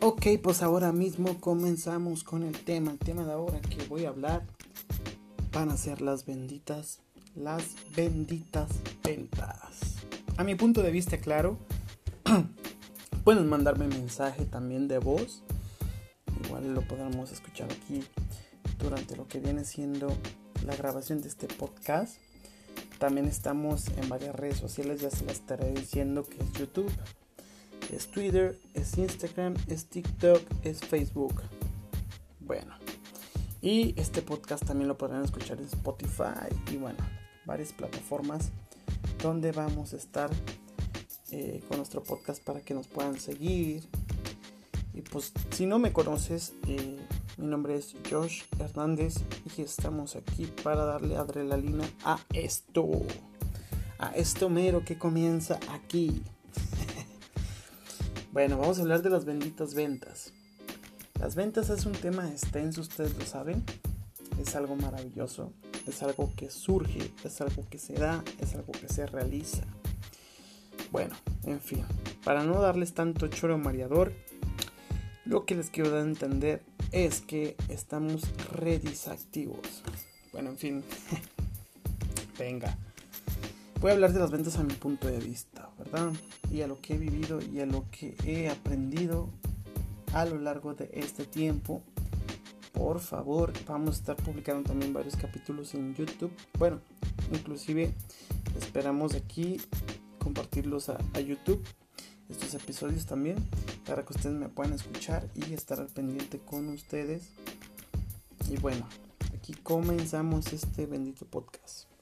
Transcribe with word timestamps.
Ok, 0.00 0.26
pues 0.40 0.62
ahora 0.62 0.92
mismo 0.92 1.40
comenzamos 1.40 2.22
con 2.22 2.44
el 2.44 2.56
tema. 2.56 2.92
El 2.92 3.00
tema 3.00 3.24
de 3.24 3.32
ahora 3.32 3.60
que 3.60 3.84
voy 3.88 4.04
a 4.04 4.10
hablar 4.10 4.46
van 5.52 5.70
a 5.70 5.76
ser 5.76 6.02
las 6.02 6.24
benditas, 6.24 7.00
las 7.34 7.64
benditas 7.96 8.68
ventas. 9.02 9.96
A 10.36 10.44
mi 10.44 10.54
punto 10.54 10.82
de 10.82 10.92
vista, 10.92 11.18
claro, 11.18 11.58
pueden 13.24 13.48
mandarme 13.48 13.88
mensaje 13.88 14.44
también 14.44 14.86
de 14.86 14.98
voz. 14.98 15.42
Igual 16.44 16.74
lo 16.74 16.82
podremos 16.82 17.32
escuchar 17.32 17.68
aquí 17.72 18.04
durante 18.78 19.16
lo 19.16 19.26
que 19.26 19.40
viene 19.40 19.64
siendo 19.64 20.16
la 20.64 20.76
grabación 20.76 21.22
de 21.22 21.28
este 21.28 21.48
podcast. 21.48 22.18
También 23.00 23.26
estamos 23.26 23.88
en 23.96 24.08
varias 24.08 24.36
redes 24.36 24.58
sociales, 24.58 25.00
ya 25.00 25.10
se 25.10 25.24
las 25.24 25.34
estaré 25.34 25.72
diciendo 25.72 26.22
que 26.22 26.36
es 26.36 26.52
YouTube 26.52 26.92
es 27.92 28.08
Twitter, 28.08 28.58
es 28.74 28.96
Instagram, 28.98 29.54
es 29.68 29.86
TikTok, 29.86 30.42
es 30.62 30.80
Facebook. 30.80 31.42
Bueno, 32.40 32.74
y 33.60 33.94
este 34.00 34.22
podcast 34.22 34.64
también 34.64 34.88
lo 34.88 34.96
podrán 34.96 35.24
escuchar 35.24 35.58
en 35.58 35.64
Spotify 35.64 36.48
y 36.72 36.76
bueno, 36.76 36.98
varias 37.44 37.72
plataformas 37.72 38.50
donde 39.22 39.52
vamos 39.52 39.92
a 39.94 39.96
estar 39.96 40.30
eh, 41.30 41.62
con 41.68 41.78
nuestro 41.78 42.02
podcast 42.02 42.42
para 42.42 42.60
que 42.60 42.74
nos 42.74 42.86
puedan 42.86 43.18
seguir. 43.18 43.82
Y 44.94 45.02
pues 45.02 45.32
si 45.50 45.66
no 45.66 45.78
me 45.78 45.92
conoces, 45.92 46.54
eh, 46.66 46.96
mi 47.36 47.46
nombre 47.46 47.76
es 47.76 47.94
Josh 48.10 48.42
Hernández 48.58 49.16
y 49.56 49.62
estamos 49.62 50.16
aquí 50.16 50.46
para 50.62 50.84
darle 50.84 51.16
adrenalina 51.16 51.88
a 52.04 52.18
esto. 52.32 52.88
A 53.98 54.10
esto 54.12 54.48
mero 54.48 54.84
que 54.84 54.96
comienza 54.96 55.58
aquí. 55.70 56.22
Bueno, 58.30 58.58
vamos 58.58 58.78
a 58.78 58.82
hablar 58.82 59.02
de 59.02 59.08
las 59.08 59.24
benditas 59.24 59.74
ventas. 59.74 60.32
Las 61.18 61.34
ventas 61.34 61.70
es 61.70 61.86
un 61.86 61.92
tema 61.92 62.28
extenso, 62.28 62.82
ustedes 62.82 63.16
lo 63.18 63.24
saben. 63.24 63.64
Es 64.38 64.54
algo 64.54 64.76
maravilloso, 64.76 65.52
es 65.86 66.02
algo 66.02 66.30
que 66.36 66.50
surge, 66.50 67.10
es 67.24 67.40
algo 67.40 67.66
que 67.70 67.78
se 67.78 67.94
da, 67.94 68.22
es 68.38 68.54
algo 68.54 68.72
que 68.72 68.88
se 68.88 69.06
realiza. 69.06 69.64
Bueno, 70.92 71.16
en 71.44 71.58
fin, 71.60 71.84
para 72.22 72.44
no 72.44 72.60
darles 72.60 72.92
tanto 72.92 73.28
choro 73.28 73.56
mareador, 73.56 74.12
lo 75.24 75.46
que 75.46 75.54
les 75.54 75.70
quiero 75.70 75.90
dar 75.90 76.00
a 76.00 76.08
entender 76.08 76.62
es 76.92 77.22
que 77.22 77.56
estamos 77.68 78.22
redisactivos. 78.52 79.82
Bueno, 80.32 80.50
en 80.50 80.58
fin, 80.58 80.84
venga. 82.38 82.76
Voy 83.80 83.90
a 83.90 83.94
hablar 83.94 84.12
de 84.12 84.20
las 84.20 84.30
ventas 84.30 84.56
a 84.56 84.64
mi 84.64 84.74
punto 84.74 85.08
de 85.08 85.18
vista, 85.18 85.67
Y 86.50 86.62
a 86.62 86.66
lo 86.66 86.80
que 86.80 86.94
he 86.94 86.98
vivido 86.98 87.40
y 87.40 87.60
a 87.60 87.66
lo 87.66 87.84
que 87.90 88.14
he 88.24 88.48
aprendido 88.48 89.28
a 90.12 90.24
lo 90.24 90.38
largo 90.38 90.74
de 90.74 90.90
este 90.92 91.24
tiempo. 91.24 91.82
Por 92.72 93.00
favor, 93.00 93.52
vamos 93.66 93.96
a 93.96 93.98
estar 93.98 94.16
publicando 94.16 94.68
también 94.68 94.92
varios 94.92 95.16
capítulos 95.16 95.74
en 95.74 95.94
YouTube. 95.94 96.30
Bueno, 96.58 96.80
inclusive 97.32 97.92
esperamos 98.56 99.14
aquí 99.14 99.60
compartirlos 100.18 100.88
a, 100.88 100.98
a 101.14 101.20
YouTube. 101.20 101.62
Estos 102.28 102.54
episodios 102.54 103.06
también 103.06 103.36
para 103.86 104.04
que 104.04 104.12
ustedes 104.12 104.36
me 104.36 104.48
puedan 104.48 104.74
escuchar 104.74 105.28
y 105.34 105.54
estar 105.54 105.80
al 105.80 105.88
pendiente 105.88 106.38
con 106.38 106.68
ustedes. 106.68 107.30
Y 108.50 108.58
bueno, 108.58 108.86
aquí 109.34 109.54
comenzamos 109.54 110.52
este 110.52 110.86
bendito 110.86 111.24
podcast. 111.24 111.97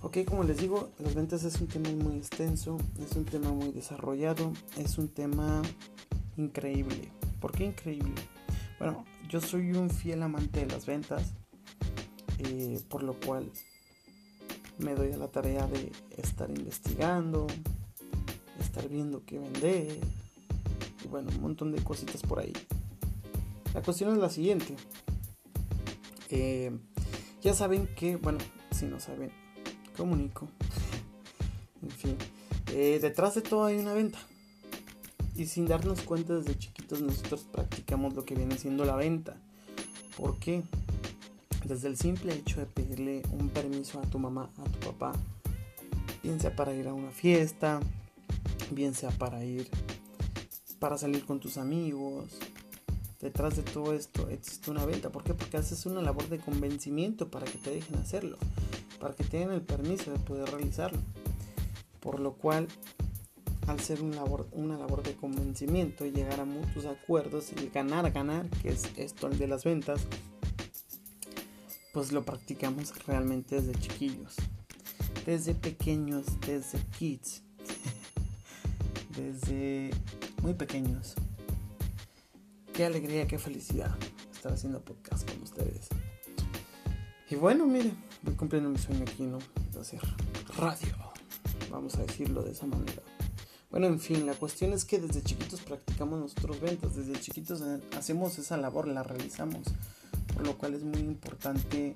Ok, 0.00 0.18
como 0.26 0.44
les 0.44 0.58
digo, 0.58 0.90
las 1.00 1.16
ventas 1.16 1.42
es 1.42 1.60
un 1.60 1.66
tema 1.66 1.90
muy 1.90 2.18
extenso, 2.18 2.78
es 3.00 3.16
un 3.16 3.24
tema 3.24 3.50
muy 3.50 3.72
desarrollado, 3.72 4.52
es 4.76 4.96
un 4.96 5.08
tema 5.08 5.60
increíble. 6.36 7.10
¿Por 7.40 7.50
qué 7.50 7.64
increíble? 7.64 8.14
Bueno, 8.78 9.04
yo 9.28 9.40
soy 9.40 9.72
un 9.72 9.90
fiel 9.90 10.22
amante 10.22 10.60
de 10.60 10.66
las 10.66 10.86
ventas, 10.86 11.34
eh, 12.38 12.80
por 12.88 13.02
lo 13.02 13.14
cual 13.14 13.50
me 14.78 14.94
doy 14.94 15.10
a 15.10 15.16
la 15.16 15.26
tarea 15.26 15.66
de 15.66 15.90
estar 16.16 16.48
investigando, 16.48 17.48
estar 18.60 18.88
viendo 18.88 19.24
qué 19.26 19.40
vender, 19.40 19.98
y 21.04 21.08
bueno, 21.08 21.30
un 21.34 21.42
montón 21.42 21.72
de 21.72 21.82
cositas 21.82 22.22
por 22.22 22.38
ahí. 22.38 22.52
La 23.74 23.82
cuestión 23.82 24.12
es 24.12 24.18
la 24.18 24.30
siguiente. 24.30 24.76
Eh, 26.30 26.70
ya 27.42 27.52
saben 27.52 27.88
que, 27.96 28.14
bueno, 28.14 28.38
si 28.70 28.86
no 28.86 29.00
saben, 29.00 29.32
comunico. 29.98 30.48
en 31.82 31.90
fin, 31.90 32.16
eh, 32.72 32.98
detrás 33.02 33.34
de 33.34 33.42
todo 33.42 33.64
hay 33.64 33.76
una 33.76 33.92
venta. 33.92 34.18
Y 35.34 35.46
sin 35.46 35.66
darnos 35.66 36.00
cuenta 36.02 36.36
desde 36.36 36.56
chiquitos 36.56 37.00
nosotros 37.00 37.46
practicamos 37.52 38.14
lo 38.14 38.24
que 38.24 38.34
viene 38.34 38.56
siendo 38.56 38.84
la 38.84 38.96
venta. 38.96 39.36
¿Por 40.16 40.38
qué? 40.38 40.62
Desde 41.64 41.88
el 41.88 41.96
simple 41.96 42.34
hecho 42.34 42.60
de 42.60 42.66
pedirle 42.66 43.22
un 43.32 43.50
permiso 43.50 44.00
a 44.00 44.02
tu 44.02 44.18
mamá, 44.18 44.48
a 44.58 44.64
tu 44.64 44.78
papá, 44.90 45.12
bien 46.22 46.40
sea 46.40 46.54
para 46.56 46.74
ir 46.74 46.88
a 46.88 46.94
una 46.94 47.10
fiesta, 47.10 47.80
bien 48.70 48.94
sea 48.94 49.10
para 49.10 49.44
ir, 49.44 49.68
para 50.78 50.96
salir 50.96 51.24
con 51.24 51.40
tus 51.40 51.56
amigos. 51.56 52.38
Detrás 53.20 53.56
de 53.56 53.62
todo 53.62 53.94
esto 53.94 54.28
existe 54.28 54.70
una 54.70 54.84
venta. 54.86 55.10
¿Por 55.10 55.24
qué? 55.24 55.34
Porque 55.34 55.56
haces 55.56 55.86
una 55.86 56.02
labor 56.02 56.28
de 56.28 56.38
convencimiento 56.38 57.28
para 57.28 57.46
que 57.46 57.58
te 57.58 57.70
dejen 57.70 57.96
hacerlo 57.96 58.38
para 58.98 59.14
que 59.14 59.24
tengan 59.24 59.52
el 59.52 59.62
permiso 59.62 60.10
de 60.10 60.18
poder 60.18 60.50
realizarlo. 60.50 61.00
Por 62.00 62.20
lo 62.20 62.34
cual, 62.34 62.68
al 63.66 63.80
ser 63.80 64.02
una 64.02 64.16
labor, 64.16 65.02
de 65.02 65.14
convencimiento 65.14 66.06
y 66.06 66.10
llegar 66.10 66.40
a 66.40 66.44
muchos 66.44 66.86
acuerdos, 66.86 67.52
el 67.52 67.70
ganar, 67.70 68.10
ganar, 68.12 68.48
que 68.62 68.70
es 68.70 68.90
esto 68.96 69.26
el 69.28 69.38
de 69.38 69.46
las 69.46 69.64
ventas, 69.64 70.00
pues 71.92 72.12
lo 72.12 72.24
practicamos 72.24 72.92
realmente 73.06 73.60
desde 73.60 73.78
chiquillos, 73.78 74.36
desde 75.26 75.54
pequeños, 75.54 76.26
desde 76.46 76.78
kids, 76.98 77.42
desde 79.16 79.90
muy 80.42 80.54
pequeños. 80.54 81.14
Qué 82.72 82.84
alegría, 82.84 83.26
qué 83.26 83.38
felicidad 83.38 83.96
estar 84.32 84.52
haciendo 84.52 84.80
podcast 84.80 85.28
con 85.28 85.42
ustedes. 85.42 85.88
Y 87.28 87.34
bueno, 87.34 87.66
miren, 87.66 87.96
voy 88.22 88.34
cumpliendo 88.34 88.68
mi 88.70 88.78
sueño 88.78 89.02
aquí, 89.02 89.24
¿no? 89.24 89.38
De 89.72 89.80
hacer 89.80 90.00
radio. 90.56 90.94
Vamos 91.70 91.96
a 91.96 92.02
decirlo 92.02 92.42
de 92.42 92.52
esa 92.52 92.66
manera. 92.66 93.02
Bueno, 93.70 93.86
en 93.86 94.00
fin, 94.00 94.24
la 94.24 94.34
cuestión 94.34 94.72
es 94.72 94.84
que 94.84 94.98
desde 94.98 95.22
chiquitos 95.22 95.60
practicamos 95.60 96.18
nuestros 96.18 96.60
ventas, 96.60 96.96
desde 96.96 97.20
chiquitos 97.20 97.60
eh, 97.60 97.80
hacemos 97.96 98.38
esa 98.38 98.56
labor, 98.56 98.88
la 98.88 99.02
realizamos, 99.02 99.62
por 100.34 100.46
lo 100.46 100.56
cual 100.56 100.74
es 100.74 100.82
muy 100.82 101.00
importante 101.00 101.94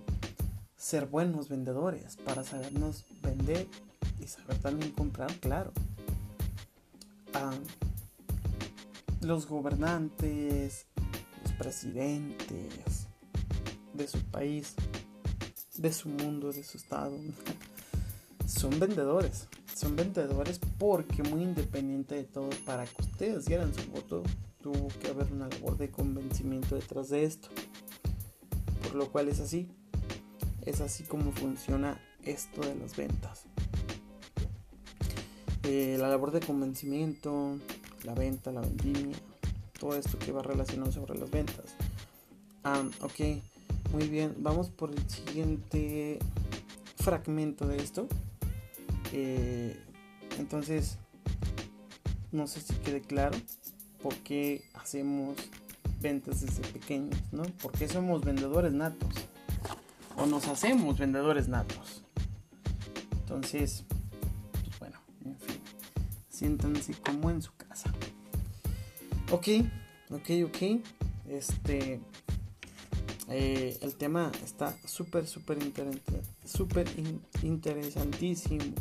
ser 0.76 1.06
buenos 1.06 1.48
vendedores 1.48 2.16
para 2.16 2.44
sabernos 2.44 3.06
vender 3.22 3.66
y 4.20 4.26
saber 4.26 4.58
también 4.58 4.92
comprar, 4.92 5.34
claro. 5.40 5.72
Ah, 7.32 7.54
los 9.22 9.46
gobernantes, 9.46 10.86
los 11.42 11.52
presidentes 11.54 13.06
de 13.94 14.08
su 14.08 14.18
país 14.24 14.74
de 15.82 15.92
su 15.92 16.08
mundo, 16.08 16.52
de 16.52 16.62
su 16.62 16.78
estado. 16.78 17.12
son 18.46 18.78
vendedores. 18.78 19.48
Son 19.74 19.96
vendedores 19.96 20.60
porque 20.78 21.22
muy 21.24 21.42
independiente 21.42 22.14
de 22.14 22.24
todo, 22.24 22.50
para 22.64 22.84
que 22.84 23.02
ustedes 23.02 23.46
dieran 23.46 23.74
su 23.74 23.90
voto, 23.90 24.22
tuvo 24.62 24.88
que 25.00 25.08
haber 25.08 25.32
una 25.32 25.48
labor 25.48 25.76
de 25.76 25.90
convencimiento 25.90 26.76
detrás 26.76 27.08
de 27.08 27.24
esto. 27.24 27.48
Por 28.82 28.94
lo 28.94 29.10
cual 29.10 29.28
es 29.28 29.40
así. 29.40 29.68
Es 30.64 30.80
así 30.80 31.02
como 31.04 31.32
funciona 31.32 32.00
esto 32.22 32.60
de 32.60 32.76
las 32.76 32.96
ventas. 32.96 33.46
Eh, 35.64 35.96
la 35.98 36.08
labor 36.08 36.30
de 36.30 36.40
convencimiento, 36.40 37.58
la 38.04 38.14
venta, 38.14 38.52
la 38.52 38.60
vendimia, 38.60 39.16
todo 39.78 39.96
esto 39.96 40.18
que 40.18 40.32
va 40.32 40.42
relacionado 40.42 40.92
sobre 40.92 41.18
las 41.18 41.30
ventas. 41.30 41.74
Ah, 42.62 42.84
ok, 43.00 43.42
muy 43.92 44.08
bien, 44.08 44.34
vamos 44.38 44.70
por 44.70 44.90
el 44.90 45.08
siguiente 45.08 46.18
fragmento 46.96 47.66
de 47.66 47.76
esto. 47.76 48.08
Eh, 49.12 49.78
entonces, 50.38 50.98
no 52.30 52.46
sé 52.46 52.62
si 52.62 52.72
quede 52.76 53.02
claro 53.02 53.36
por 54.02 54.14
qué 54.16 54.64
hacemos 54.74 55.36
ventas 56.00 56.40
desde 56.40 56.62
pequeños, 56.72 57.20
¿no? 57.32 57.42
Porque 57.60 57.86
somos 57.86 58.24
vendedores 58.24 58.72
natos. 58.72 59.14
O 60.16 60.26
nos 60.26 60.48
hacemos 60.48 60.98
vendedores 60.98 61.48
natos. 61.48 62.02
Entonces, 63.20 63.84
pues 64.52 64.78
bueno, 64.78 64.98
en 65.24 65.36
fin. 65.38 65.60
Siéntanse 66.30 66.94
como 66.94 67.30
en 67.30 67.42
su 67.42 67.54
casa. 67.56 67.92
Ok, 69.30 69.48
ok, 70.10 70.30
ok. 70.46 70.80
Este, 71.28 72.00
eh, 73.32 73.78
el 73.80 73.94
tema 73.94 74.30
está 74.44 74.76
súper, 74.86 75.26
súper 75.26 75.58
súper 76.44 76.86
interesantísimo. 77.42 78.74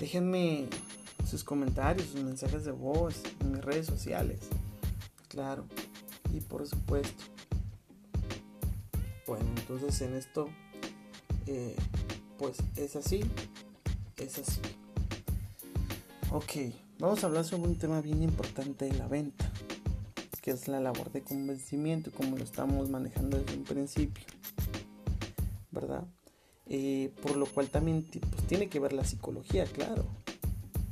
Déjenme 0.00 0.66
sus 1.28 1.44
comentarios, 1.44 2.08
sus 2.08 2.22
mensajes 2.22 2.64
de 2.64 2.72
voz 2.72 3.22
en 3.40 3.52
mis 3.52 3.64
redes 3.64 3.86
sociales. 3.86 4.40
Claro, 5.28 5.66
y 6.32 6.40
por 6.40 6.66
supuesto. 6.66 7.24
Bueno, 9.26 9.44
entonces 9.58 10.00
en 10.00 10.14
esto, 10.14 10.48
eh, 11.46 11.76
pues 12.38 12.56
es 12.76 12.96
así, 12.96 13.20
es 14.16 14.38
así. 14.38 14.60
Ok, 16.30 16.74
vamos 16.98 17.22
a 17.22 17.26
hablar 17.26 17.44
sobre 17.44 17.68
un 17.68 17.76
tema 17.76 18.00
bien 18.00 18.22
importante 18.22 18.86
de 18.86 18.94
la 18.94 19.06
venta, 19.06 19.47
que 20.48 20.54
es 20.54 20.66
la 20.66 20.80
labor 20.80 21.12
de 21.12 21.20
convencimiento, 21.20 22.10
como 22.10 22.38
lo 22.38 22.42
estamos 22.42 22.88
manejando 22.88 23.36
desde 23.36 23.54
un 23.54 23.64
principio, 23.64 24.24
¿verdad? 25.70 26.04
Eh, 26.64 27.12
por 27.20 27.36
lo 27.36 27.44
cual 27.44 27.68
también 27.68 28.08
pues, 28.10 28.46
tiene 28.46 28.70
que 28.70 28.80
ver 28.80 28.94
la 28.94 29.04
psicología, 29.04 29.66
claro, 29.66 30.06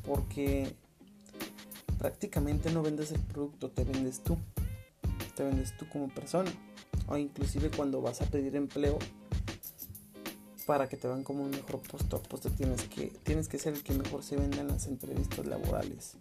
porque 0.05 0.75
prácticamente 1.97 2.71
no 2.71 2.83
vendes 2.83 3.13
el 3.13 3.21
producto, 3.21 3.71
te 3.71 3.85
vendes 3.85 4.23
tú, 4.23 4.37
te 5.35 5.43
vendes 5.43 5.75
tú 5.79 5.89
como 5.89 6.09
persona, 6.11 6.53
o 7.09 7.17
inclusive 7.17 7.71
cuando 7.71 8.03
vas 8.03 8.21
a 8.21 8.27
pedir 8.27 8.57
empleo, 8.57 8.99
para 10.67 10.87
que 10.87 10.99
te 10.99 11.09
vean 11.09 11.25
como 11.25 11.45
un 11.45 11.51
mejor 11.51 11.81
puesto, 11.81 12.23
pues 12.29 12.43
te 12.43 12.51
tienes 12.51 12.83
que, 12.83 13.07
tienes 13.23 13.49
que 13.49 13.59
ser 13.59 13.73
el 13.73 13.83
que 13.83 13.95
mejor 13.95 14.23
se 14.23 14.37
venda 14.37 14.61
en 14.61 14.69
las 14.69 14.87
entrevistas 14.87 15.47
laborales. 15.47 16.19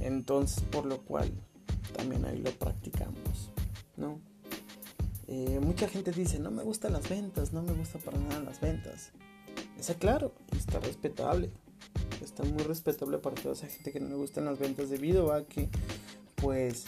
Entonces, 0.00 0.62
por 0.64 0.84
lo 0.84 0.98
cual, 0.98 1.32
ahí 2.24 2.38
lo 2.38 2.50
practicamos, 2.52 3.50
¿no? 3.96 4.20
Eh, 5.26 5.58
mucha 5.60 5.88
gente 5.88 6.12
dice, 6.12 6.38
no 6.38 6.50
me 6.50 6.62
gustan 6.62 6.92
las 6.92 7.08
ventas, 7.08 7.52
no 7.52 7.62
me 7.62 7.72
gusta 7.72 7.98
para 7.98 8.18
nada 8.18 8.40
las 8.40 8.60
ventas. 8.60 9.12
Está 9.78 9.94
claro, 9.94 10.34
está 10.56 10.80
respetable. 10.80 11.50
Está 12.22 12.42
muy 12.44 12.62
respetable 12.62 13.18
para 13.18 13.34
toda 13.34 13.54
esa 13.54 13.66
gente 13.66 13.92
que 13.92 14.00
no 14.00 14.08
le 14.08 14.14
gustan 14.16 14.44
las 14.44 14.58
ventas 14.58 14.90
debido 14.90 15.32
a 15.32 15.46
que, 15.46 15.68
pues, 16.36 16.86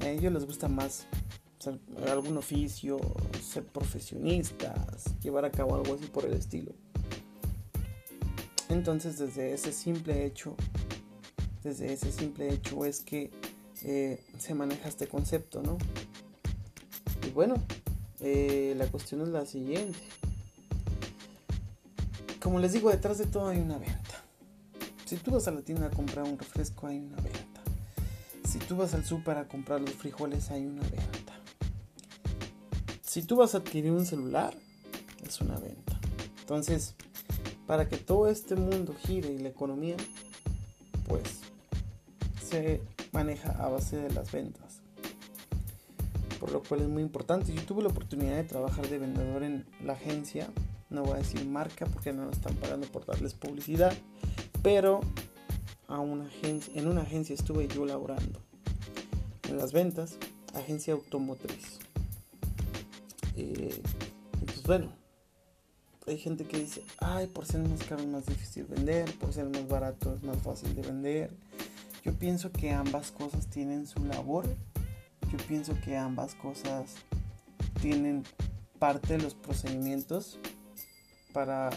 a 0.00 0.08
ellos 0.08 0.32
les 0.32 0.44
gusta 0.44 0.68
más 0.68 1.06
algún 2.08 2.36
oficio, 2.36 2.98
ser 3.40 3.64
profesionistas, 3.64 5.04
llevar 5.20 5.44
a 5.44 5.50
cabo 5.50 5.76
algo 5.76 5.94
así 5.94 6.06
por 6.06 6.24
el 6.24 6.32
estilo. 6.32 6.72
Entonces 8.68 9.18
desde 9.18 9.52
ese 9.52 9.72
simple 9.72 10.24
hecho, 10.24 10.56
desde 11.62 11.92
ese 11.92 12.10
simple 12.10 12.52
hecho 12.52 12.84
es 12.84 13.00
que 13.00 13.30
se 13.82 14.54
maneja 14.54 14.88
este 14.88 15.08
concepto, 15.08 15.62
¿no? 15.62 15.78
Y 17.26 17.30
bueno, 17.30 17.54
eh, 18.20 18.74
la 18.76 18.86
cuestión 18.86 19.22
es 19.22 19.28
la 19.28 19.46
siguiente. 19.46 19.98
Como 22.40 22.58
les 22.58 22.72
digo, 22.72 22.90
detrás 22.90 23.18
de 23.18 23.26
todo 23.26 23.48
hay 23.48 23.58
una 23.58 23.78
venta. 23.78 24.22
Si 25.04 25.16
tú 25.16 25.32
vas 25.32 25.46
a 25.48 25.50
la 25.50 25.62
tienda 25.62 25.86
a 25.86 25.90
comprar 25.90 26.24
un 26.24 26.38
refresco, 26.38 26.86
hay 26.86 26.98
una 26.98 27.16
venta. 27.16 27.62
Si 28.48 28.58
tú 28.58 28.76
vas 28.76 28.94
al 28.94 29.04
súper 29.04 29.38
a 29.38 29.48
comprar 29.48 29.80
los 29.80 29.94
frijoles, 29.94 30.50
hay 30.50 30.66
una 30.66 30.82
venta. 30.82 31.38
Si 33.02 33.22
tú 33.22 33.36
vas 33.36 33.54
a 33.54 33.58
adquirir 33.58 33.92
un 33.92 34.06
celular, 34.06 34.54
es 35.26 35.40
una 35.40 35.58
venta. 35.58 36.00
Entonces, 36.40 36.94
para 37.66 37.88
que 37.88 37.96
todo 37.96 38.28
este 38.28 38.54
mundo 38.56 38.94
gire 39.06 39.32
y 39.32 39.38
la 39.38 39.48
economía, 39.48 39.96
pues 41.08 41.40
se 42.48 42.80
maneja 43.12 43.50
a 43.62 43.68
base 43.68 43.96
de 43.96 44.10
las 44.10 44.32
ventas. 44.32 44.80
Por 46.40 46.50
lo 46.50 46.62
cual 46.62 46.80
es 46.82 46.88
muy 46.88 47.02
importante. 47.02 47.54
Yo 47.54 47.62
tuve 47.62 47.82
la 47.82 47.88
oportunidad 47.88 48.36
de 48.36 48.44
trabajar 48.44 48.88
de 48.88 48.98
vendedor 48.98 49.44
en 49.44 49.64
la 49.84 49.92
agencia. 49.92 50.48
No 50.90 51.04
voy 51.04 51.14
a 51.14 51.18
decir 51.18 51.46
marca 51.46 51.86
porque 51.86 52.12
no 52.12 52.24
nos 52.24 52.36
están 52.36 52.56
pagando 52.56 52.86
por 52.88 53.06
darles 53.06 53.34
publicidad. 53.34 53.92
Pero 54.62 55.00
en 56.74 56.88
una 56.88 57.02
agencia 57.02 57.34
estuve 57.34 57.68
yo 57.68 57.86
laborando. 57.86 58.40
En 59.48 59.58
las 59.58 59.72
ventas, 59.72 60.16
agencia 60.54 60.94
automotriz. 60.94 61.78
Eh, 63.36 63.82
bueno, 64.66 64.92
hay 66.06 66.18
gente 66.18 66.44
que 66.44 66.58
dice, 66.58 66.82
ay, 66.98 67.26
por 67.26 67.46
ser 67.46 67.60
más 67.60 67.82
caro 67.84 68.02
es 68.02 68.08
más 68.08 68.26
difícil 68.26 68.64
vender, 68.64 69.12
por 69.18 69.32
ser 69.32 69.48
más 69.48 69.68
barato 69.68 70.14
es 70.14 70.22
más 70.22 70.38
fácil 70.38 70.74
de 70.74 70.82
vender. 70.82 71.30
Yo 72.02 72.12
pienso 72.12 72.50
que 72.50 72.72
ambas 72.72 73.12
cosas 73.12 73.46
tienen 73.46 73.86
su 73.86 74.04
labor. 74.04 74.46
Yo 75.30 75.38
pienso 75.48 75.74
que 75.84 75.96
ambas 75.96 76.34
cosas 76.34 76.96
tienen 77.80 78.24
parte 78.78 79.16
de 79.16 79.22
los 79.22 79.34
procedimientos 79.34 80.38
para 81.32 81.70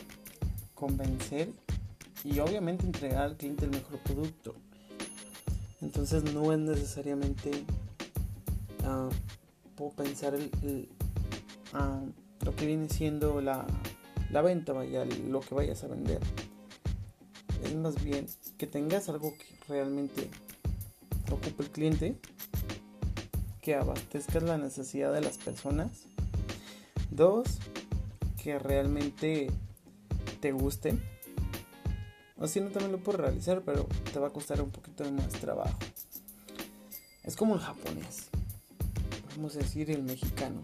convencer 0.73 1.49
y 2.23 2.39
obviamente 2.39 2.85
entregar 2.85 3.23
al 3.23 3.37
cliente 3.37 3.65
el 3.65 3.71
mejor 3.71 3.99
producto. 3.99 4.55
Entonces 5.81 6.23
no 6.33 6.51
es 6.51 6.59
necesariamente, 6.59 7.51
uh, 8.83 9.09
puedo 9.75 9.91
pensar 9.91 10.33
el, 10.33 10.89
lo 12.43 12.55
que 12.55 12.65
viene 12.65 12.89
siendo 12.89 13.41
la, 13.41 13.65
la 14.31 14.41
venta, 14.41 14.73
vaya, 14.73 15.05
lo 15.05 15.41
que 15.41 15.53
vayas 15.53 15.83
a 15.83 15.87
vender. 15.87 16.19
Más 17.75 18.03
bien 18.03 18.27
que 18.57 18.67
tengas 18.67 19.09
algo 19.09 19.33
que 19.37 19.45
realmente 19.67 20.29
ocupe 21.29 21.63
el 21.63 21.69
cliente, 21.69 22.15
que 23.61 23.75
abastezcas 23.75 24.43
la 24.43 24.57
necesidad 24.57 25.13
de 25.13 25.21
las 25.21 25.37
personas. 25.37 25.91
Dos, 27.11 27.59
que 28.41 28.57
realmente 28.59 29.51
te 30.39 30.51
guste. 30.51 30.97
O 32.37 32.47
si 32.47 32.59
no, 32.59 32.69
también 32.69 32.91
lo 32.91 32.99
puedes 32.99 33.21
realizar, 33.21 33.61
pero 33.65 33.87
te 34.11 34.19
va 34.19 34.27
a 34.27 34.33
costar 34.33 34.61
un 34.61 34.71
poquito 34.71 35.03
de 35.03 35.11
más 35.11 35.29
trabajo. 35.29 35.77
Es 37.23 37.35
como 37.35 37.55
el 37.55 37.61
japonés. 37.61 38.27
Vamos 39.35 39.55
a 39.55 39.59
decir 39.59 39.91
el 39.91 40.03
mexicano 40.03 40.61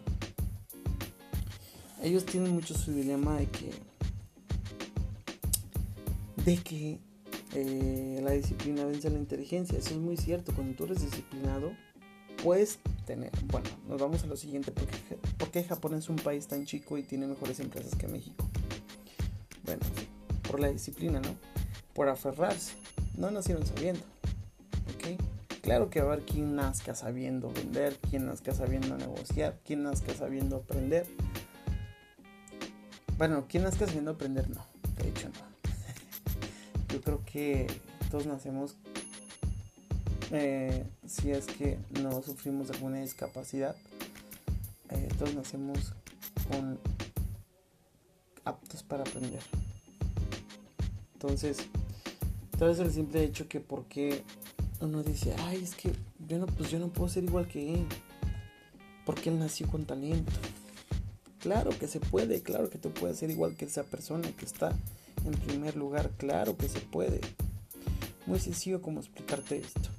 ellos 2.01 2.25
tienen 2.25 2.51
mucho 2.51 2.73
su 2.73 2.91
dilema 2.91 3.37
de 3.37 3.45
que 3.47 3.71
de 6.45 6.57
que 6.57 6.99
eh, 7.53 8.19
la 8.23 8.31
disciplina 8.31 8.85
vence 8.85 9.07
a 9.07 9.11
la 9.11 9.19
inteligencia. 9.19 9.77
Eso 9.77 9.91
es 9.91 9.97
muy 9.97 10.17
cierto. 10.17 10.53
Cuando 10.53 10.75
tú 10.75 10.85
eres 10.85 11.01
disciplinado, 11.01 11.71
puedes 12.43 12.79
tener. 13.05 13.31
Bueno, 13.45 13.69
nos 13.88 13.99
vamos 14.01 14.23
a 14.23 14.27
lo 14.27 14.35
siguiente. 14.35 14.71
¿Por 14.71 14.85
qué, 14.88 15.17
¿por 15.38 15.51
qué 15.51 15.63
Japón 15.63 15.95
es 15.95 16.09
un 16.09 16.17
país 16.17 16.47
tan 16.47 16.65
chico 16.65 16.97
y 16.97 17.03
tiene 17.03 17.27
mejores 17.27 17.59
empresas 17.59 17.95
que 17.95 18.07
México? 18.07 18.47
Bueno, 19.63 19.81
por 20.47 20.59
la 20.59 20.69
disciplina, 20.69 21.19
¿no? 21.19 21.35
Por 21.94 22.09
aferrarse. 22.09 22.73
No 23.18 23.30
nacieron 23.31 23.66
sabiendo. 23.66 24.01
¿Ok? 24.95 25.21
Claro 25.61 25.89
que 25.89 26.01
va 26.01 26.09
a 26.09 26.13
haber 26.13 26.25
quien 26.25 26.56
nazca 26.56 26.95
sabiendo 26.95 27.51
vender, 27.51 27.97
quien 28.09 28.25
nazca 28.25 28.54
sabiendo 28.54 28.97
negociar, 28.97 29.59
quien 29.63 29.83
nazca 29.83 30.13
sabiendo 30.16 30.56
aprender 30.56 31.06
bueno, 33.21 33.45
¿quién 33.47 33.61
nazca 33.61 33.85
sabiendo 33.85 34.09
aprender? 34.09 34.49
No. 34.49 34.66
Creo 37.03 37.23
que 37.25 37.67
todos 38.09 38.25
nacemos, 38.25 38.75
eh, 40.31 40.85
si 41.05 41.31
es 41.31 41.45
que 41.47 41.79
no 42.01 42.21
sufrimos 42.21 42.69
alguna 42.69 42.99
discapacidad, 42.99 43.75
eh, 44.89 45.07
todos 45.17 45.33
nacemos 45.33 45.93
con 46.47 46.79
aptos 48.45 48.83
para 48.83 49.03
aprender. 49.03 49.41
Entonces, 51.13 51.57
tal 52.57 52.69
vez 52.69 52.79
el 52.79 52.91
simple 52.91 53.23
hecho 53.23 53.47
que 53.47 53.59
porque 53.59 54.23
uno 54.79 55.03
dice, 55.03 55.35
ay, 55.39 55.63
es 55.63 55.75
que 55.75 55.91
yo 56.27 56.39
no, 56.39 56.45
pues 56.47 56.69
yo 56.69 56.79
no 56.79 56.89
puedo 56.89 57.09
ser 57.09 57.23
igual 57.23 57.47
que 57.47 57.73
él, 57.73 57.85
porque 59.05 59.29
él 59.29 59.39
nació 59.39 59.67
con 59.67 59.85
talento. 59.85 60.31
Claro 61.39 61.71
que 61.71 61.87
se 61.87 61.99
puede, 61.99 62.41
claro 62.41 62.69
que 62.69 62.77
tú 62.77 62.91
puedes 62.91 63.17
ser 63.17 63.31
igual 63.31 63.55
que 63.55 63.65
esa 63.65 63.83
persona 63.83 64.31
que 64.31 64.45
está 64.45 64.75
en 65.25 65.33
primer 65.33 65.75
lugar, 65.75 66.11
claro 66.18 66.57
que 66.57 66.68
se 66.68 66.80
puede. 66.80 67.21
Muy 68.25 68.40
sencillo 68.40 68.81
como 68.81 68.99
explicarte 68.99 69.57
esto. 69.57 69.90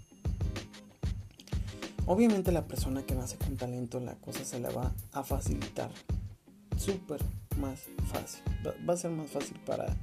Obviamente 2.06 2.50
la 2.50 2.66
persona 2.66 3.04
que 3.04 3.14
nace 3.14 3.36
con 3.36 3.56
talento 3.56 4.00
la 4.00 4.14
cosa 4.16 4.44
se 4.44 4.58
la 4.58 4.70
va 4.70 4.92
a 5.12 5.22
facilitar. 5.22 5.90
Súper 6.76 7.20
más 7.58 7.80
fácil. 8.12 8.42
Va 8.88 8.94
a 8.94 8.96
ser 8.96 9.10
más 9.10 9.30
fácil 9.30 9.58
para, 9.64 9.96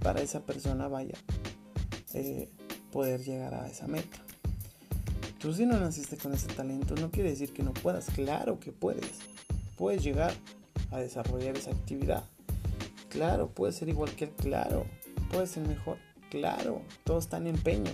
para 0.00 0.22
esa 0.22 0.40
persona, 0.40 0.88
vaya, 0.88 1.14
eh, 2.14 2.48
poder 2.90 3.22
llegar 3.22 3.54
a 3.54 3.68
esa 3.68 3.86
meta. 3.86 4.18
Tú 5.38 5.52
si 5.52 5.66
no 5.66 5.78
naciste 5.78 6.16
con 6.16 6.32
ese 6.32 6.46
talento 6.46 6.94
no 6.94 7.10
quiere 7.10 7.30
decir 7.30 7.52
que 7.52 7.62
no 7.62 7.72
puedas. 7.72 8.06
Claro 8.14 8.60
que 8.60 8.72
puedes. 8.72 9.18
Puedes 9.76 10.02
llegar 10.02 10.32
a 10.90 10.98
desarrollar 10.98 11.56
esa 11.56 11.72
actividad. 11.72 12.24
Claro, 13.12 13.50
puede 13.50 13.74
ser 13.74 13.90
igual 13.90 14.10
que 14.16 14.24
él, 14.24 14.30
claro, 14.30 14.86
puede 15.30 15.46
ser 15.46 15.68
mejor, 15.68 15.98
claro, 16.30 16.80
todo 17.04 17.18
está 17.18 17.36
en 17.36 17.46
empeño. 17.46 17.90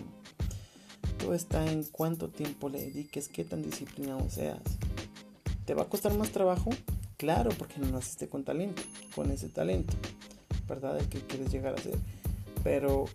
Todo 1.19 1.35
está 1.35 1.69
en 1.69 1.83
cuánto 1.83 2.29
tiempo 2.29 2.69
le 2.69 2.79
dediques, 2.79 3.29
qué 3.29 3.45
tan 3.45 3.63
disciplinado 3.63 4.31
seas. 4.31 4.63
¿Te 5.65 5.75
va 5.75 5.83
a 5.83 5.89
costar 5.89 6.17
más 6.17 6.31
trabajo? 6.31 6.71
Claro, 7.17 7.51
porque 7.59 7.81
no 7.81 7.89
naciste 7.89 8.29
con 8.29 8.45
talento, 8.45 8.81
con 9.17 9.33
ese 9.33 9.49
talento, 9.49 9.93
¿verdad? 10.69 10.97
El 11.01 11.09
que 11.09 11.21
quieres 11.23 11.51
llegar 11.51 11.75
a 11.75 11.83
ser. 11.83 11.99
Pero 12.63 13.07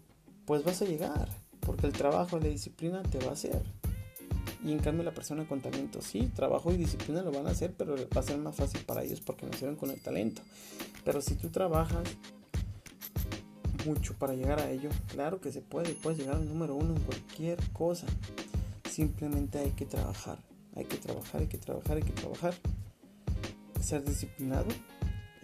pues 0.46 0.66
vas 0.66 0.82
a 0.82 0.86
llegar, 0.86 1.30
porque 1.62 1.88
el 1.88 1.94
trabajo 1.94 2.38
la 2.38 2.50
disciplina 2.50 3.02
te 3.04 3.20
va 3.20 3.30
a 3.30 3.34
hacer. 3.34 3.64
Y 4.66 4.74
en 4.74 4.80
cambio 4.80 5.06
la 5.06 5.14
persona 5.14 5.48
con 5.48 5.62
talento, 5.62 6.02
sí, 6.02 6.30
trabajo 6.36 6.74
y 6.74 6.76
disciplina 6.76 7.22
lo 7.22 7.32
van 7.32 7.48
a 7.48 7.52
hacer, 7.52 7.74
pero 7.78 7.96
va 7.96 8.20
a 8.20 8.24
ser 8.24 8.40
más 8.40 8.58
fácil 8.58 8.82
para 8.82 9.04
ellos 9.04 9.22
porque 9.22 9.46
nacieron 9.46 9.78
con 9.78 9.90
el 9.90 10.02
talento. 10.02 10.42
Pero 11.04 11.22
si 11.22 11.36
tú 11.36 11.50
trabajas 11.50 12.04
mucho 13.86 14.14
para 14.14 14.34
llegar 14.34 14.60
a 14.60 14.70
ello, 14.70 14.90
claro 15.10 15.42
que 15.42 15.52
se 15.52 15.62
puede, 15.62 15.94
puedes 15.94 16.20
llegar 16.20 16.36
al 16.36 16.48
número 16.48 16.76
uno 16.76 16.96
en 16.96 17.02
cualquier 17.02 17.60
cosa. 17.72 18.08
Simplemente 18.90 19.60
hay 19.60 19.72
que 19.72 19.86
trabajar, 19.86 20.38
hay 20.76 20.86
que 20.86 20.98
trabajar, 20.98 21.42
hay 21.42 21.48
que 21.48 21.58
trabajar, 21.58 21.98
hay 21.98 22.04
que 22.04 22.14
trabajar. 22.14 22.54
Ser 23.82 24.06
disciplinado, 24.06 24.68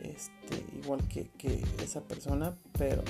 este, 0.02 0.66
igual 0.82 1.06
que, 1.10 1.30
que 1.38 1.62
esa 1.84 2.02
persona, 2.02 2.56
pero 2.78 3.04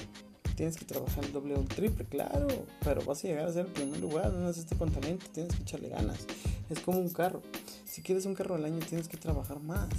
tienes 0.56 0.76
que 0.76 0.86
trabajar 0.86 1.24
el 1.24 1.32
doble 1.32 1.56
o 1.56 1.62
el 1.62 1.68
triple, 1.68 2.04
claro, 2.06 2.48
pero 2.84 3.02
vas 3.06 3.24
a 3.24 3.28
llegar 3.28 3.48
a 3.48 3.54
ser 3.54 3.68
el 3.68 3.72
primer 3.72 4.00
lugar, 4.00 4.34
no 4.34 4.42
naciste 4.42 4.76
con 4.76 4.92
talento, 4.92 5.26
tienes 5.32 5.56
que 5.56 5.62
echarle 5.62 5.90
ganas. 5.90 6.26
Es 6.70 6.80
como 6.80 7.00
un 7.00 7.10
carro. 7.10 7.42
Si 7.86 8.02
quieres 8.02 8.26
un 8.26 8.34
carro 8.34 8.56
al 8.56 8.66
año, 8.66 8.80
tienes 8.80 9.08
que 9.08 9.18
trabajar 9.18 9.60
más. 9.62 9.90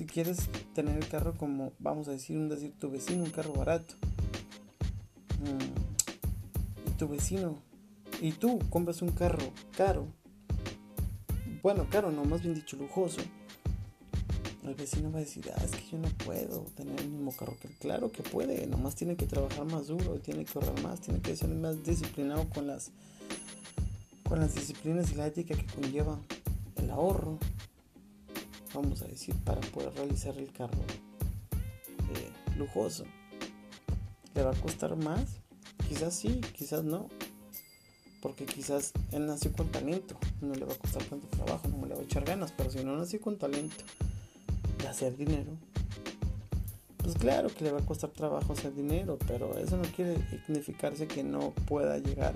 Si 0.00 0.06
quieres 0.06 0.48
tener 0.74 0.96
el 0.96 1.06
carro 1.08 1.34
como, 1.36 1.74
vamos 1.78 2.08
a 2.08 2.12
decir, 2.12 2.34
un 2.34 2.48
decir 2.48 2.72
tu 2.78 2.90
vecino, 2.90 3.22
un 3.22 3.30
carro 3.30 3.52
barato. 3.52 3.96
Mm, 5.40 6.88
y 6.88 6.90
tu 6.92 7.06
vecino, 7.06 7.58
y 8.18 8.32
tú 8.32 8.60
compras 8.70 9.02
un 9.02 9.10
carro 9.10 9.52
caro. 9.76 10.06
Bueno, 11.62 11.86
caro, 11.90 12.10
no, 12.10 12.24
más 12.24 12.40
bien 12.40 12.54
dicho, 12.54 12.78
lujoso 12.78 13.20
el 14.64 14.74
vecino 14.74 15.12
va 15.12 15.18
a 15.18 15.20
decir, 15.20 15.44
ah, 15.54 15.62
es 15.62 15.72
que 15.72 15.90
yo 15.90 15.98
no 15.98 16.08
puedo 16.24 16.62
tener 16.74 16.98
el 16.98 17.10
mismo 17.10 17.36
carro 17.36 17.58
que 17.60 17.68
él. 17.68 17.74
Claro 17.78 18.10
que 18.10 18.22
puede, 18.22 18.66
nomás 18.68 18.94
tiene 18.94 19.16
que 19.16 19.26
trabajar 19.26 19.66
más 19.66 19.88
duro, 19.88 20.18
tiene 20.20 20.46
que 20.46 20.52
ahorrar 20.58 20.82
más, 20.82 21.02
tiene 21.02 21.20
que 21.20 21.36
ser 21.36 21.50
más 21.50 21.84
disciplinado 21.84 22.48
con 22.48 22.66
las, 22.66 22.90
con 24.26 24.40
las 24.40 24.54
disciplinas 24.54 25.12
y 25.12 25.16
la 25.16 25.26
ética 25.26 25.54
que 25.54 25.66
conlleva 25.66 26.18
el 26.76 26.90
ahorro, 26.90 27.38
vamos 28.80 29.02
a 29.02 29.06
decir, 29.06 29.34
para 29.44 29.60
poder 29.60 29.92
realizar 29.94 30.36
el 30.38 30.50
carro 30.52 30.78
eh, 32.14 32.30
lujoso. 32.56 33.04
¿Le 34.34 34.42
va 34.42 34.52
a 34.52 34.60
costar 34.60 34.96
más? 34.96 35.38
Quizás 35.88 36.14
sí, 36.14 36.40
quizás 36.56 36.84
no. 36.84 37.08
Porque 38.22 38.44
quizás 38.44 38.92
él 39.12 39.26
nació 39.26 39.52
con 39.52 39.70
talento, 39.70 40.18
no 40.40 40.54
le 40.54 40.64
va 40.64 40.74
a 40.74 40.76
costar 40.78 41.02
tanto 41.04 41.26
trabajo, 41.28 41.68
no 41.68 41.86
le 41.86 41.94
va 41.94 42.00
a 42.00 42.04
echar 42.04 42.24
ganas, 42.24 42.52
pero 42.52 42.70
si 42.70 42.84
no 42.84 42.96
nació 42.96 43.20
con 43.20 43.38
talento, 43.38 43.84
hacer 44.88 45.16
dinero, 45.16 45.52
pues 46.98 47.14
claro 47.16 47.48
que 47.48 47.64
le 47.64 47.72
va 47.72 47.80
a 47.80 47.86
costar 47.86 48.10
trabajo 48.10 48.52
hacer 48.52 48.74
dinero, 48.74 49.18
pero 49.26 49.56
eso 49.56 49.76
no 49.76 49.84
quiere 49.84 50.16
significarse 50.46 51.06
que 51.06 51.22
no 51.22 51.52
pueda 51.66 51.96
llegar 51.98 52.34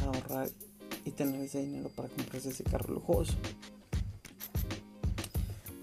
a 0.00 0.04
ahorrar 0.04 0.48
y 1.04 1.10
tener 1.10 1.40
ese 1.40 1.62
dinero 1.62 1.88
para 1.88 2.08
comprarse 2.08 2.50
ese 2.50 2.62
carro 2.62 2.94
lujoso. 2.94 3.34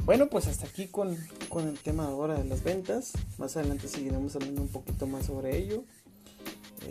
Bueno, 0.09 0.27
pues 0.27 0.47
hasta 0.47 0.65
aquí 0.65 0.87
con, 0.87 1.15
con 1.49 1.67
el 1.67 1.77
tema 1.77 2.05
ahora 2.05 2.33
de 2.33 2.43
las 2.43 2.63
ventas. 2.63 3.11
Más 3.37 3.55
adelante 3.55 3.87
seguiremos 3.87 4.35
hablando 4.35 4.63
un 4.63 4.67
poquito 4.67 5.05
más 5.05 5.27
sobre 5.27 5.55
ello. 5.55 5.83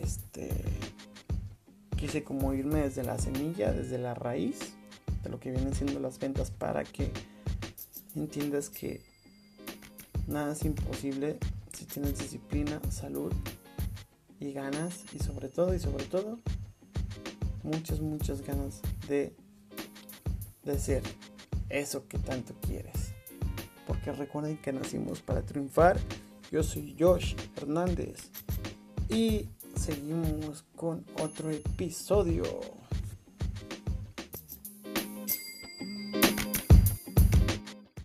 Este 0.01 0.51
quise 1.97 2.23
como 2.23 2.55
irme 2.55 2.83
desde 2.83 3.03
la 3.03 3.19
semilla, 3.19 3.73
desde 3.73 3.99
la 3.99 4.15
raíz 4.15 4.61
de 5.25 5.31
lo 5.31 5.41
que 5.41 5.51
vienen 5.51 5.75
siendo 5.75 5.99
las 5.99 6.21
ventas 6.21 6.53
para 6.53 6.85
que 6.85 7.11
entiendas 8.15 8.71
que 8.71 9.03
nada 10.29 10.53
es 10.53 10.65
imposible 10.65 11.41
si 11.77 11.87
tienes 11.87 12.21
disciplina, 12.21 12.81
salud 12.89 13.33
y 14.39 14.53
ganas 14.53 15.03
y 15.13 15.19
sobre 15.19 15.49
todo 15.49 15.75
y 15.75 15.81
sobre 15.81 16.05
todo 16.05 16.39
muchas 17.65 17.99
muchas 17.99 18.43
ganas 18.43 18.81
de, 19.09 19.35
de 20.63 20.79
ser 20.79 21.03
eso 21.69 22.07
que 22.09 22.19
tanto 22.19 22.55
quieres. 22.67 23.08
Recuerden 24.13 24.57
que 24.59 24.73
nacimos 24.73 25.21
para 25.21 25.43
triunfar. 25.43 25.99
Yo 26.51 26.63
soy 26.63 26.97
Josh 26.99 27.35
Hernández 27.57 28.31
y 29.09 29.47
seguimos 29.77 30.65
con 30.75 31.05
otro 31.23 31.51
episodio. 31.51 32.45